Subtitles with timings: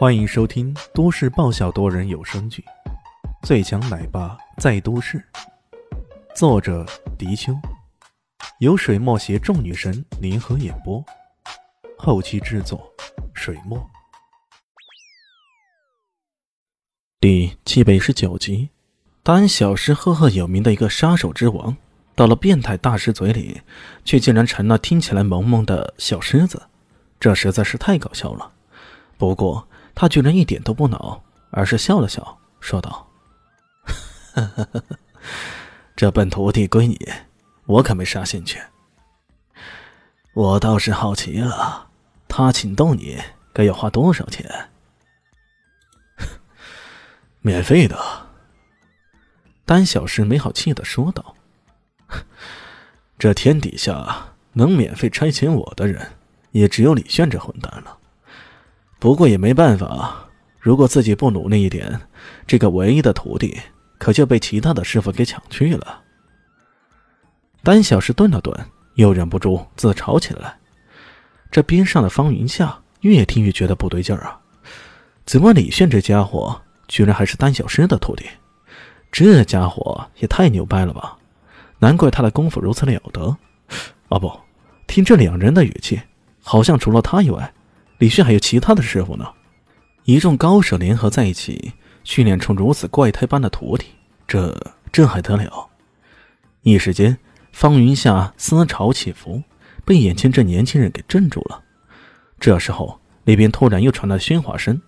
[0.00, 2.64] 欢迎收听都市爆笑多人有声剧
[3.46, 5.18] 《最强奶爸在都市》，
[6.34, 6.86] 作者：
[7.18, 7.52] 迪秋，
[8.60, 11.04] 由水墨携众女神联合演播，
[11.98, 12.90] 后期制作：
[13.34, 13.78] 水墨。
[17.20, 18.70] 第七百一十九集，
[19.22, 21.76] 胆小师赫赫有名的一个杀手之王，
[22.14, 23.60] 到了变态大师嘴里，
[24.06, 26.62] 却竟然成了听起来萌萌的小狮子，
[27.20, 28.50] 这实在是太搞笑了。
[29.18, 33.08] 不过，他居然一点都不恼，而是笑了笑，说道
[35.94, 36.98] ：“这笨徒弟归你，
[37.66, 38.60] 我可没啥兴趣。
[40.32, 41.88] 我倒是好奇了，
[42.28, 43.20] 他请动你，
[43.52, 44.70] 该要花多少钱
[47.42, 47.98] ？”“免费的。”
[49.66, 51.36] 丹小师没好气的说道
[53.18, 56.12] ：“这天底下能免费差遣我的人，
[56.52, 57.98] 也只有李炫这混蛋了。”
[59.00, 60.28] 不过也没办法，
[60.60, 61.98] 如果自己不努力一点，
[62.46, 63.58] 这个唯一的徒弟
[63.98, 66.02] 可就被其他的师傅给抢去了。
[67.62, 68.54] 丹小师顿了顿，
[68.96, 70.54] 又忍不住自嘲起来。
[71.50, 74.38] 这边上的方云夏越听越觉得不对劲儿啊！
[75.24, 78.26] 怎么李炫这家伙居然还是丹小师的徒弟？
[79.10, 81.16] 这家伙也太牛掰了吧！
[81.78, 83.34] 难怪他的功夫如此了得。
[84.10, 84.30] 啊不，
[84.86, 85.98] 听这两人的语气，
[86.42, 87.50] 好像除了他以外。
[88.00, 89.30] 李炫还有其他的师傅呢，
[90.04, 93.88] 一众高手联合在一起，训练出如此怪胎般的徒弟，
[94.26, 94.58] 这
[94.90, 95.68] 这还得了？
[96.62, 97.18] 一时间，
[97.52, 99.42] 方云下思潮起伏，
[99.84, 101.62] 被眼前这年轻人给镇住了。
[102.38, 104.80] 这时候，那边突然又传来喧哗声：“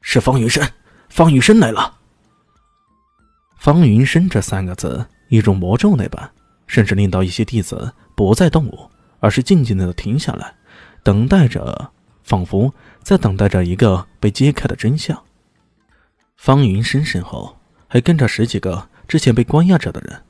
[0.00, 0.64] 是方云深，
[1.08, 1.98] 方云深来了！”
[3.58, 6.30] 方云深这三个字，一种魔咒那般，
[6.68, 10.54] 甚至令到一些弟子不再动武，而是静静的停下来。
[11.04, 15.22] 等待着，仿佛在等待着一个被揭开的真相。
[16.34, 20.22] 方云深身后还跟着十几个之前被关押着的人，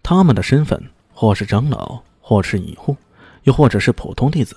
[0.00, 2.96] 他们的身份或是长老，或是隐户，
[3.42, 4.56] 又或者是普通弟子。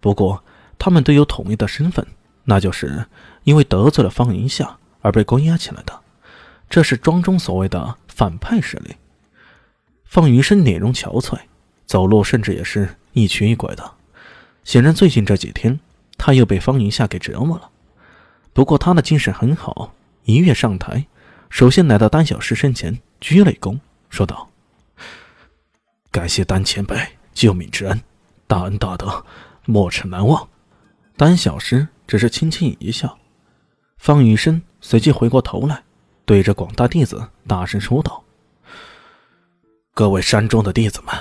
[0.00, 0.44] 不过，
[0.78, 2.06] 他们都有统一的身份，
[2.44, 3.06] 那就是
[3.42, 6.00] 因为得罪了方云夏而被关押起来的。
[6.70, 8.94] 这是庄中所谓的反派势力。
[10.04, 11.38] 方云深脸容憔悴，
[11.86, 13.92] 走路甚至也是一瘸一拐的。
[14.64, 15.80] 显然，最近这几天
[16.16, 17.70] 他又被方云夏给折磨了。
[18.52, 21.06] 不过他的精神很好，一跃上台，
[21.50, 23.78] 首先来到丹小师身前，鞠了一躬，
[24.08, 24.50] 说道
[26.12, 26.96] ：“感谢丹前辈
[27.32, 28.00] 救命之恩，
[28.46, 29.24] 大恩大德，
[29.64, 30.48] 莫齿难忘。”
[31.16, 33.18] 丹小师只是轻轻一笑。
[33.98, 35.82] 方云深随即回过头来，
[36.24, 38.22] 对着广大弟子大声说道
[39.94, 41.14] ：“各位山中的弟子们，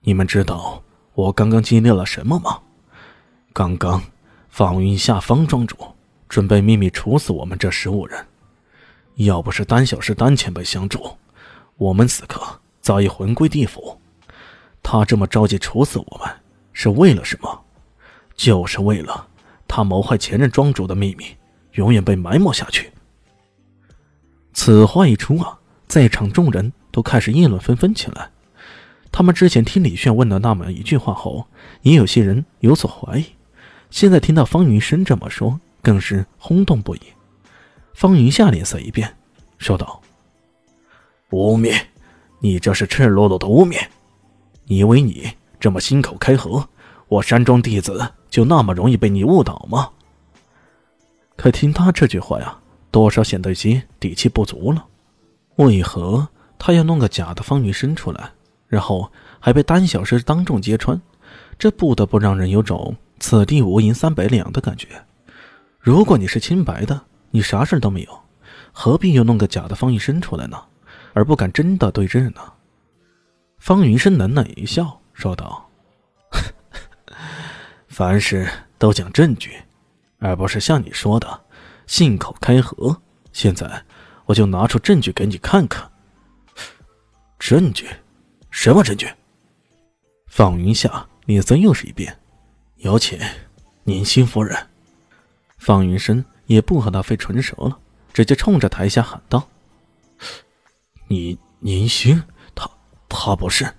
[0.00, 0.82] 你们知道
[1.16, 2.60] 我刚刚经历了什么吗？”
[3.54, 4.02] 刚刚，
[4.50, 5.74] 方云下方庄主
[6.28, 8.26] 准备秘密处死我们这十五人，
[9.14, 11.16] 要不是丹小师丹前辈相助，
[11.78, 13.98] 我们此刻早已魂归地府。
[14.82, 16.30] 他这么着急处死我们，
[16.74, 17.62] 是为了什么？
[18.34, 19.26] 就是为了
[19.66, 21.24] 他谋害前任庄主的秘密
[21.72, 22.92] 永远被埋没下去。
[24.52, 28.30] 此话一出啊，在场众人都开始议论纷纷起来。
[29.16, 31.46] 他们之前听李炫问的那么一句话后，
[31.80, 33.24] 也有些人有所怀疑。
[33.88, 37.00] 现在听到方云深这么说，更是轰动不已。
[37.94, 39.16] 方云夏脸色一变，
[39.56, 40.02] 说道
[41.32, 41.80] ：“污蔑！
[42.40, 43.86] 你这是赤裸裸的污蔑！
[44.64, 46.68] 你以为你这么心口开河，
[47.08, 49.88] 我山庄弟子就那么容易被你误导吗？”
[51.36, 52.58] 可听他这句话呀，
[52.90, 54.84] 多少显得有些底气不足了。
[55.54, 56.28] 为何
[56.58, 58.32] 他要弄个假的方云深出来，
[58.68, 59.10] 然后
[59.40, 61.00] 还被丹小师当众揭穿？
[61.58, 62.96] 这不得不让人有种……
[63.18, 64.88] 此地无银三百两的感觉。
[65.80, 67.00] 如果你是清白的，
[67.30, 68.20] 你啥事都没有，
[68.72, 70.62] 何必又弄个假的方云深出来呢？
[71.14, 72.42] 而不敢真的对质呢？
[73.58, 75.66] 方云深冷冷一笑，说道
[77.88, 78.46] ：“凡事
[78.76, 79.52] 都讲证据，
[80.18, 81.40] 而不是像你说的
[81.86, 83.00] 信口开河。
[83.32, 83.82] 现在
[84.26, 85.90] 我就拿出证据给你看看。
[87.38, 87.88] 证据？
[88.56, 89.06] 什么证据？”
[90.26, 92.18] 方云下脸色又是一变。
[92.76, 93.18] 有请，
[93.84, 94.56] 宁心夫人。
[95.58, 97.78] 方云深也不和他费唇舌了，
[98.14, 99.46] 直接冲着台下喊道
[101.06, 102.22] ：“你宁心，
[102.54, 102.68] 他
[103.10, 103.70] 他不是。”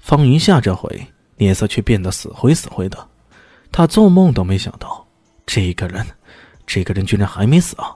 [0.00, 1.06] 方云夏这回
[1.36, 3.08] 脸色却变得死灰死灰的，
[3.70, 5.06] 他做梦都没想到，
[5.46, 6.04] 这个人，
[6.66, 7.94] 这个人居然还没死啊！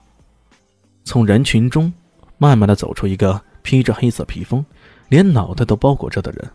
[1.05, 1.93] 从人群中
[2.39, 4.65] 慢慢的走出一个披着黑色披风，
[5.11, 6.51] 连脑袋都包裹着的人，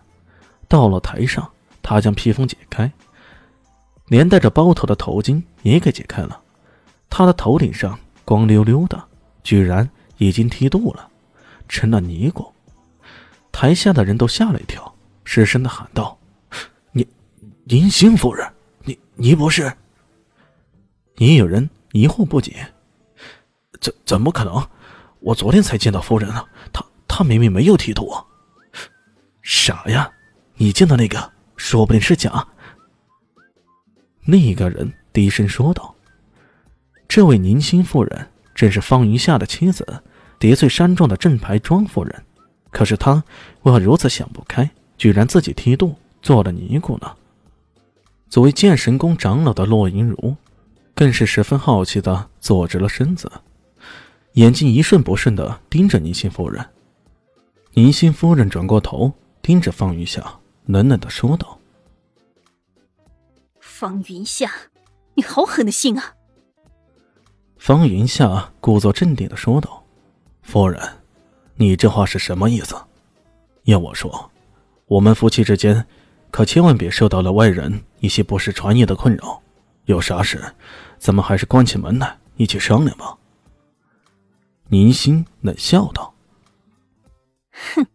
[0.67, 1.47] 到了台上，
[1.83, 2.91] 他将披风解开。
[4.07, 6.41] 连带着包头的头巾也给解开了。
[7.09, 9.03] 他的头顶上光溜溜的，
[9.43, 9.87] 居然
[10.17, 11.09] 已经剃度了，
[11.67, 12.49] 成了尼姑。
[13.51, 16.17] 台下的人都吓了一跳，失声的喊道
[16.93, 17.05] ：“你，
[17.65, 18.47] 银星夫人，
[18.83, 19.71] 你你不是？”
[21.17, 22.67] 也有人疑惑不解
[23.81, 24.65] ：“怎怎么可能？
[25.19, 28.13] 我昨天才见到夫人呢，她她明明没有剃度！”
[29.47, 30.11] 傻呀，
[30.55, 32.47] 你见到那个说不定是假。
[34.23, 35.93] 另一个人低声说道
[37.07, 40.01] ：“这位宁心夫人正是方云夏的妻子，
[40.39, 42.23] 叠翠山庄的正牌庄夫人。”
[42.71, 43.23] 可是她
[43.61, 47.15] 为何如此想不开，居然自己剃度做了尼姑呢？
[48.27, 50.35] 作为剑神宫长老的洛银如，
[50.95, 53.31] 更是十分好奇的坐直了身子，
[54.33, 56.65] 眼睛一瞬不瞬的盯着宁心夫人。
[57.73, 59.13] 宁心夫人转过头，
[59.45, 61.59] 盯着方云夏，冷冷的说道
[63.61, 64.51] ：“方云夏，
[65.13, 66.15] 你好狠的心啊！”
[67.55, 69.85] 方云夏故作镇定的说道
[70.41, 70.81] ：“夫人。”
[71.57, 72.75] 你这话是什么意思？
[73.65, 74.31] 要我说，
[74.87, 75.85] 我们夫妻之间，
[76.31, 79.39] 可千万别受到了外人一些不实传言的困扰。
[79.85, 80.43] 有啥事，
[80.97, 83.15] 咱们还是关起门来一起商量吧。
[84.69, 86.15] 宁心冷笑道
[87.75, 87.85] ：“哼，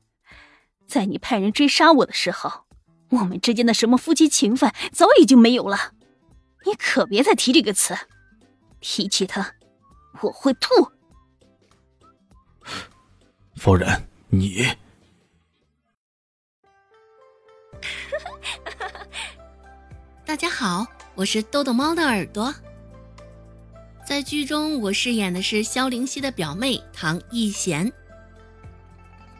[0.90, 2.64] 在你派人追杀我的时候，
[3.10, 5.92] 我们之间的什么夫妻情分早已经没有了。
[6.66, 7.96] 你可别再提这个词，
[8.80, 9.54] 提起它，
[10.20, 10.90] 我会吐。”
[13.54, 14.66] 夫人，你。
[20.26, 20.84] 大家好，
[21.14, 22.52] 我是豆豆猫的耳朵。
[24.04, 27.92] 在剧中，我饰演的是萧灵溪的表妹唐艺贤。